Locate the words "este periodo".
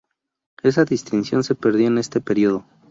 1.99-2.65